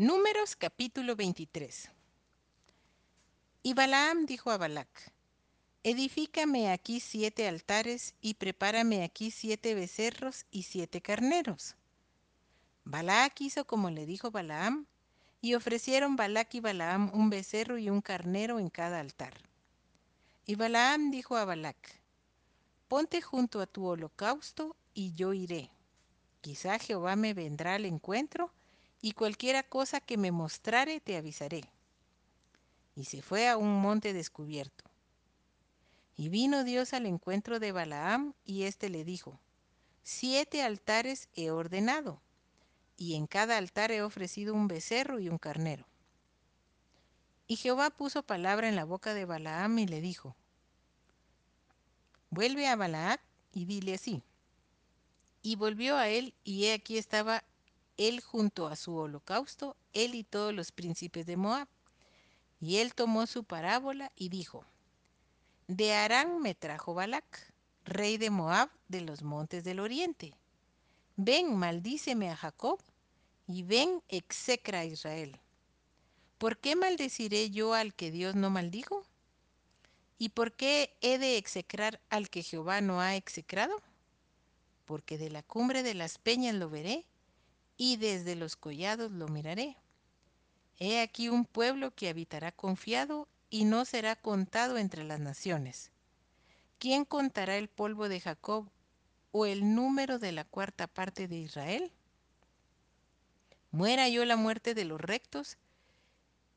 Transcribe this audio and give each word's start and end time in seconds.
Números 0.00 0.54
capítulo 0.54 1.16
23 1.16 1.90
Y 3.64 3.74
Balaam 3.74 4.26
dijo 4.26 4.52
a 4.52 4.56
Balac, 4.56 5.12
Edifícame 5.82 6.70
aquí 6.70 7.00
siete 7.00 7.48
altares 7.48 8.14
y 8.20 8.34
prepárame 8.34 9.02
aquí 9.02 9.32
siete 9.32 9.74
becerros 9.74 10.46
y 10.52 10.62
siete 10.62 11.00
carneros. 11.00 11.74
Balac 12.84 13.40
hizo 13.40 13.66
como 13.66 13.90
le 13.90 14.06
dijo 14.06 14.30
Balaam, 14.30 14.86
y 15.40 15.54
ofrecieron 15.54 16.14
Balac 16.14 16.54
y 16.54 16.60
Balaam 16.60 17.10
un 17.12 17.28
becerro 17.28 17.76
y 17.76 17.90
un 17.90 18.00
carnero 18.00 18.60
en 18.60 18.70
cada 18.70 19.00
altar. 19.00 19.34
Y 20.46 20.54
Balaam 20.54 21.10
dijo 21.10 21.36
a 21.36 21.44
Balac, 21.44 22.00
Ponte 22.86 23.20
junto 23.20 23.60
a 23.60 23.66
tu 23.66 23.84
holocausto 23.84 24.76
y 24.94 25.12
yo 25.14 25.32
iré. 25.32 25.72
Quizá 26.40 26.78
Jehová 26.78 27.16
me 27.16 27.34
vendrá 27.34 27.74
al 27.74 27.84
encuentro 27.84 28.52
y 29.00 29.12
cualquiera 29.12 29.62
cosa 29.62 30.00
que 30.00 30.16
me 30.16 30.32
mostrare 30.32 31.00
te 31.00 31.16
avisaré. 31.16 31.62
Y 32.94 33.04
se 33.04 33.22
fue 33.22 33.48
a 33.48 33.56
un 33.56 33.80
monte 33.80 34.12
descubierto. 34.12 34.84
Y 36.16 36.28
vino 36.28 36.64
Dios 36.64 36.94
al 36.94 37.06
encuentro 37.06 37.60
de 37.60 37.70
Balaam 37.70 38.34
y 38.44 38.64
éste 38.64 38.88
le 38.88 39.04
dijo, 39.04 39.38
Siete 40.02 40.62
altares 40.62 41.28
he 41.36 41.50
ordenado, 41.50 42.20
y 42.96 43.14
en 43.14 43.26
cada 43.26 43.56
altar 43.56 43.92
he 43.92 44.02
ofrecido 44.02 44.54
un 44.54 44.66
becerro 44.66 45.20
y 45.20 45.28
un 45.28 45.38
carnero. 45.38 45.86
Y 47.46 47.56
Jehová 47.56 47.90
puso 47.90 48.22
palabra 48.22 48.68
en 48.68 48.74
la 48.74 48.84
boca 48.84 49.14
de 49.14 49.24
Balaam 49.24 49.78
y 49.78 49.86
le 49.86 50.00
dijo, 50.00 50.34
Vuelve 52.30 52.66
a 52.66 52.74
Balaam 52.74 53.18
y 53.52 53.64
dile 53.64 53.94
así. 53.94 54.22
Y 55.42 55.56
volvió 55.56 55.96
a 55.96 56.08
él, 56.08 56.34
y 56.42 56.64
he 56.64 56.74
aquí 56.74 56.98
estaba 56.98 57.44
él 57.98 58.20
junto 58.22 58.68
a 58.68 58.76
su 58.76 58.96
holocausto, 58.96 59.76
él 59.92 60.14
y 60.14 60.24
todos 60.24 60.54
los 60.54 60.72
príncipes 60.72 61.26
de 61.26 61.36
Moab. 61.36 61.68
Y 62.60 62.78
él 62.78 62.94
tomó 62.94 63.26
su 63.26 63.44
parábola 63.44 64.10
y 64.16 64.30
dijo, 64.30 64.64
De 65.66 65.92
Arán 65.92 66.40
me 66.40 66.54
trajo 66.54 66.94
Balac, 66.94 67.52
rey 67.84 68.16
de 68.16 68.30
Moab 68.30 68.70
de 68.88 69.02
los 69.02 69.22
montes 69.22 69.64
del 69.64 69.80
oriente. 69.80 70.34
Ven, 71.16 71.56
maldíceme 71.56 72.30
a 72.30 72.36
Jacob, 72.36 72.80
y 73.46 73.62
ven, 73.62 74.02
execra 74.08 74.80
a 74.80 74.84
Israel. 74.84 75.38
¿Por 76.38 76.58
qué 76.58 76.76
maldeciré 76.76 77.50
yo 77.50 77.74
al 77.74 77.94
que 77.94 78.10
Dios 78.10 78.36
no 78.36 78.50
maldijo? 78.50 79.04
¿Y 80.18 80.30
por 80.30 80.52
qué 80.52 80.96
he 81.00 81.18
de 81.18 81.36
execrar 81.36 82.00
al 82.10 82.28
que 82.30 82.42
Jehová 82.42 82.80
no 82.80 83.00
ha 83.00 83.16
execrado? 83.16 83.74
Porque 84.84 85.18
de 85.18 85.30
la 85.30 85.42
cumbre 85.42 85.82
de 85.82 85.94
las 85.94 86.18
peñas 86.18 86.54
lo 86.54 86.70
veré, 86.70 87.06
y 87.78 87.96
desde 87.96 88.36
los 88.36 88.56
collados 88.56 89.10
lo 89.12 89.28
miraré. 89.28 89.78
He 90.78 91.00
aquí 91.00 91.30
un 91.30 91.46
pueblo 91.46 91.94
que 91.94 92.10
habitará 92.10 92.52
confiado 92.52 93.26
y 93.48 93.64
no 93.64 93.86
será 93.86 94.16
contado 94.16 94.76
entre 94.76 95.04
las 95.04 95.20
naciones. 95.20 95.90
¿Quién 96.78 97.06
contará 97.06 97.56
el 97.56 97.68
polvo 97.68 98.10
de 98.10 98.20
Jacob 98.20 98.68
o 99.32 99.46
el 99.46 99.74
número 99.74 100.18
de 100.18 100.32
la 100.32 100.44
cuarta 100.44 100.86
parte 100.86 101.26
de 101.26 101.38
Israel? 101.38 101.90
Muera 103.70 104.08
yo 104.08 104.24
la 104.24 104.36
muerte 104.36 104.74
de 104.74 104.84
los 104.84 105.00
rectos, 105.00 105.56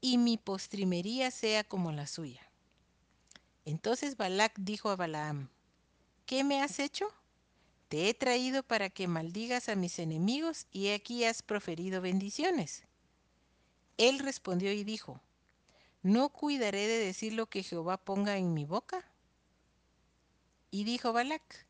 y 0.02 0.18
mi 0.18 0.38
postrimería 0.38 1.30
sea 1.30 1.64
como 1.64 1.92
la 1.92 2.08
suya. 2.08 2.42
Entonces 3.66 4.18
Balac 4.18 4.54
dijo 4.58 4.90
a 4.90 4.96
Balaam, 4.96 5.50
¿qué 6.26 6.44
me 6.44 6.62
has 6.62 6.80
hecho? 6.80 7.08
Te 7.92 8.08
he 8.08 8.14
traído 8.14 8.64
para 8.64 8.90
que 8.90 9.10
maldigas 9.10 9.68
a 9.68 9.76
mis 9.76 10.00
enemigos 10.00 10.66
y 10.72 10.92
aquí 10.92 11.26
has 11.26 11.42
proferido 11.42 12.00
bendiciones. 12.00 12.86
Él 13.98 14.20
respondió 14.20 14.72
y 14.72 14.86
dijo, 14.86 15.20
¿no 16.02 16.30
cuidaré 16.30 16.88
de 16.88 17.00
decir 17.00 17.34
lo 17.34 17.48
que 17.48 17.64
Jehová 17.64 17.98
ponga 17.98 18.38
en 18.38 18.54
mi 18.54 18.64
boca? 18.64 19.12
Y 20.70 20.86
dijo 20.86 21.12
Balac, 21.12 21.66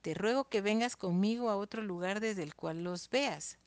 te 0.00 0.14
ruego 0.14 0.48
que 0.48 0.60
vengas 0.60 0.94
conmigo 0.94 1.50
a 1.50 1.56
otro 1.56 1.82
lugar 1.82 2.20
desde 2.20 2.44
el 2.44 2.54
cual 2.54 2.84
los 2.84 3.10
veas. 3.10 3.58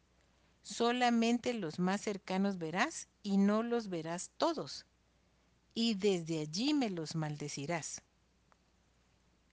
Solamente 0.64 1.54
los 1.54 1.78
más 1.78 2.00
cercanos 2.00 2.58
verás 2.58 3.10
y 3.22 3.36
no 3.36 3.64
los 3.64 3.90
verás 3.90 4.32
todos 4.38 4.86
y 5.74 5.96
desde 5.96 6.40
allí 6.40 6.74
me 6.74 6.90
los 6.90 7.16
maldecirás. 7.16 8.02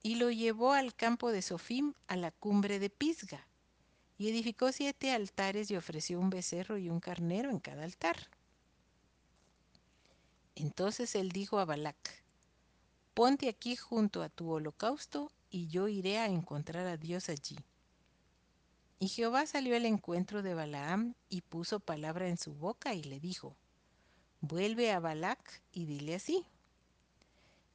Y 0.01 0.15
lo 0.15 0.31
llevó 0.31 0.73
al 0.73 0.95
campo 0.95 1.31
de 1.31 1.41
Sofim, 1.41 1.93
a 2.07 2.15
la 2.15 2.31
cumbre 2.31 2.79
de 2.79 2.89
Pisga, 2.89 3.47
y 4.17 4.29
edificó 4.29 4.71
siete 4.71 5.11
altares 5.11 5.69
y 5.71 5.75
ofreció 5.75 6.19
un 6.19 6.29
becerro 6.29 6.77
y 6.77 6.89
un 6.89 6.99
carnero 6.99 7.49
en 7.49 7.59
cada 7.59 7.83
altar. 7.83 8.29
Entonces 10.55 11.15
él 11.15 11.31
dijo 11.31 11.59
a 11.59 11.65
Balac, 11.65 12.23
Ponte 13.13 13.49
aquí 13.49 13.75
junto 13.75 14.21
a 14.21 14.29
tu 14.29 14.49
holocausto, 14.49 15.31
y 15.49 15.67
yo 15.67 15.87
iré 15.87 16.19
a 16.19 16.27
encontrar 16.27 16.85
a 16.87 16.97
Dios 16.97 17.29
allí. 17.29 17.57
Y 18.99 19.07
Jehová 19.07 19.45
salió 19.45 19.75
al 19.75 19.85
encuentro 19.85 20.41
de 20.43 20.53
Balaam 20.53 21.15
y 21.29 21.41
puso 21.41 21.79
palabra 21.79 22.27
en 22.27 22.37
su 22.37 22.53
boca 22.53 22.93
y 22.93 23.03
le 23.03 23.19
dijo, 23.19 23.55
Vuelve 24.41 24.91
a 24.91 24.99
Balac 24.99 25.61
y 25.71 25.85
dile 25.85 26.15
así. 26.15 26.45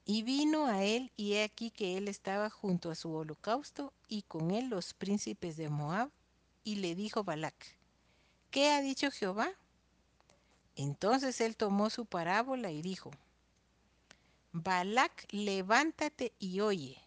Y 0.05 0.23
vino 0.23 0.67
a 0.67 0.85
él, 0.85 1.13
y 1.17 1.35
he 1.35 1.45
aquí 1.45 1.71
que 1.71 1.97
él 1.97 2.09
estaba 2.09 2.51
junto 2.51 2.91
a 2.91 2.95
su 2.95 3.13
holocausto, 3.13 3.93
y 4.09 4.23
con 4.23 4.51
él 4.51 4.69
los 4.69 4.93
príncipes 4.93 5.57
de 5.57 5.71
Moab, 5.71 6.11
y 6.63 6.77
le 6.77 6.95
dijo 6.95 7.25
Balac, 7.25 7.55
¿qué 8.51 8.71
ha 8.71 8.81
dicho 8.81 9.11
Jehová? 9.11 9.51
Entonces 10.77 11.41
él 11.41 11.57
tomó 11.57 11.91
su 11.91 12.07
parábola 12.07 12.71
y 12.71 12.83
dijo, 12.83 13.11
Balac, 14.53 15.27
levántate 15.31 16.33
y 16.39 16.61
oye, 16.61 17.03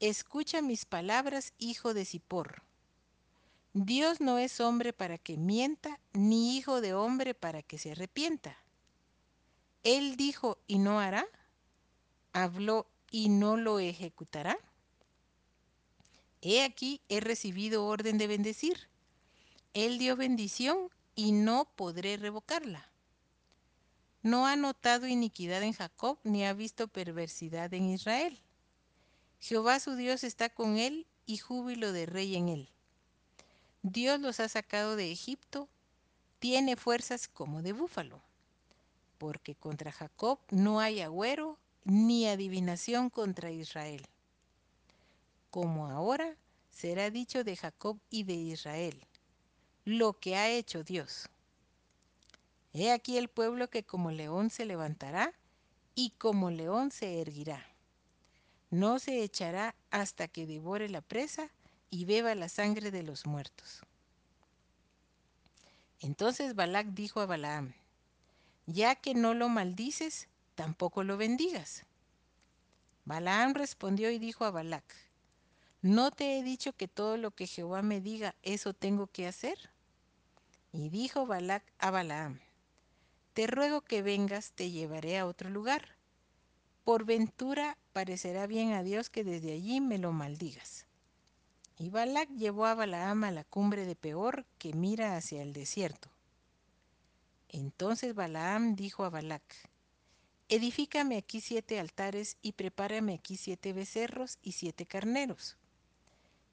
escucha 0.00 0.62
mis 0.62 0.84
palabras, 0.84 1.52
hijo 1.58 1.94
de 1.94 2.04
Zippor. 2.04 2.62
Dios 3.74 4.20
no 4.20 4.38
es 4.38 4.60
hombre 4.60 4.92
para 4.92 5.18
que 5.18 5.36
mienta, 5.36 5.98
ni 6.12 6.56
hijo 6.56 6.80
de 6.80 6.94
hombre 6.94 7.34
para 7.34 7.62
que 7.62 7.78
se 7.78 7.92
arrepienta. 7.92 8.56
Él 9.82 10.16
dijo 10.16 10.58
y 10.66 10.78
no 10.78 11.00
hará, 11.00 11.26
habló 12.34 12.86
y 13.10 13.30
no 13.30 13.56
lo 13.56 13.78
ejecutará. 13.78 14.58
He 16.42 16.62
aquí, 16.62 17.00
he 17.08 17.20
recibido 17.20 17.86
orden 17.86 18.18
de 18.18 18.26
bendecir. 18.26 18.76
Él 19.72 19.96
dio 19.98 20.16
bendición 20.16 20.90
y 21.14 21.32
no 21.32 21.64
podré 21.76 22.18
revocarla. 22.18 22.86
No 24.22 24.46
ha 24.46 24.56
notado 24.56 25.06
iniquidad 25.06 25.62
en 25.62 25.72
Jacob, 25.72 26.18
ni 26.22 26.44
ha 26.44 26.52
visto 26.52 26.86
perversidad 26.88 27.72
en 27.72 27.88
Israel. 27.88 28.38
Jehová 29.40 29.80
su 29.80 29.96
Dios 29.96 30.22
está 30.22 30.50
con 30.50 30.76
él 30.76 31.06
y 31.24 31.38
júbilo 31.38 31.92
de 31.92 32.04
rey 32.04 32.36
en 32.36 32.50
él. 32.50 32.68
Dios 33.82 34.20
los 34.20 34.40
ha 34.40 34.48
sacado 34.48 34.96
de 34.96 35.10
Egipto, 35.10 35.68
tiene 36.38 36.76
fuerzas 36.76 37.26
como 37.26 37.62
de 37.62 37.72
búfalo 37.72 38.20
porque 39.24 39.54
contra 39.54 39.90
Jacob 39.90 40.38
no 40.50 40.80
hay 40.80 41.00
agüero 41.00 41.58
ni 41.84 42.26
adivinación 42.26 43.10
contra 43.10 43.50
Israel. 43.50 44.06
Como 45.50 45.86
ahora 45.86 46.36
será 46.70 47.10
dicho 47.10 47.44
de 47.44 47.56
Jacob 47.56 47.98
y 48.10 48.24
de 48.24 48.34
Israel, 48.34 49.00
lo 49.84 50.18
que 50.18 50.36
ha 50.36 50.48
hecho 50.48 50.82
Dios. 50.82 51.28
He 52.72 52.90
aquí 52.90 53.18
el 53.18 53.28
pueblo 53.28 53.70
que 53.70 53.84
como 53.84 54.10
león 54.10 54.50
se 54.50 54.64
levantará 54.64 55.32
y 55.94 56.10
como 56.18 56.50
león 56.50 56.90
se 56.90 57.20
erguirá. 57.20 57.64
No 58.70 58.98
se 58.98 59.22
echará 59.22 59.76
hasta 59.90 60.26
que 60.26 60.46
devore 60.46 60.88
la 60.88 61.00
presa 61.00 61.48
y 61.90 62.06
beba 62.06 62.34
la 62.34 62.48
sangre 62.48 62.90
de 62.90 63.04
los 63.04 63.26
muertos. 63.26 63.82
Entonces 66.00 66.56
Balac 66.56 66.88
dijo 66.88 67.20
a 67.20 67.26
Balaam, 67.26 67.72
ya 68.66 68.96
que 68.96 69.14
no 69.14 69.34
lo 69.34 69.48
maldices, 69.48 70.28
tampoco 70.54 71.04
lo 71.04 71.16
bendigas. 71.16 71.84
Balaam 73.04 73.54
respondió 73.54 74.10
y 74.10 74.18
dijo 74.18 74.44
a 74.44 74.50
Balac, 74.50 74.84
¿no 75.82 76.10
te 76.10 76.38
he 76.38 76.42
dicho 76.42 76.72
que 76.72 76.88
todo 76.88 77.16
lo 77.16 77.32
que 77.32 77.46
Jehová 77.46 77.82
me 77.82 78.00
diga, 78.00 78.34
eso 78.42 78.72
tengo 78.72 79.06
que 79.06 79.26
hacer? 79.26 79.58
Y 80.72 80.88
dijo 80.88 81.26
Balac 81.26 81.62
a 81.78 81.90
Balaam, 81.90 82.40
te 83.34 83.46
ruego 83.46 83.82
que 83.82 84.00
vengas, 84.00 84.52
te 84.52 84.70
llevaré 84.70 85.18
a 85.18 85.26
otro 85.26 85.50
lugar. 85.50 85.96
Por 86.84 87.04
ventura 87.04 87.76
parecerá 87.92 88.46
bien 88.46 88.72
a 88.72 88.82
Dios 88.82 89.10
que 89.10 89.24
desde 89.24 89.52
allí 89.52 89.80
me 89.80 89.98
lo 89.98 90.12
maldigas. 90.12 90.86
Y 91.76 91.90
Balac 91.90 92.30
llevó 92.30 92.66
a 92.66 92.74
Balaam 92.74 93.24
a 93.24 93.32
la 93.32 93.44
cumbre 93.44 93.84
de 93.84 93.96
Peor 93.96 94.46
que 94.58 94.72
mira 94.72 95.16
hacia 95.16 95.42
el 95.42 95.52
desierto. 95.52 96.08
Entonces 97.48 98.14
Balaam 98.14 98.76
dijo 98.76 99.04
a 99.04 99.10
Balac, 99.10 99.42
Edifícame 100.48 101.16
aquí 101.16 101.40
siete 101.40 101.80
altares 101.80 102.36
y 102.42 102.52
prepárame 102.52 103.14
aquí 103.14 103.36
siete 103.36 103.72
becerros 103.72 104.38
y 104.42 104.52
siete 104.52 104.84
carneros. 104.84 105.56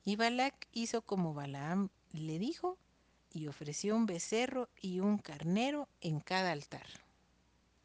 Y 0.06 0.16
Balac 0.16 0.68
hizo 0.72 1.02
como 1.02 1.34
Balaam 1.34 1.90
le 2.14 2.40
dijo, 2.40 2.78
y 3.34 3.48
ofreció 3.48 3.96
un 3.96 4.06
becerro 4.06 4.70
y 4.82 5.00
un 5.00 5.18
carnero 5.18 5.88
en 6.02 6.20
cada 6.20 6.52
altar. 6.52 6.88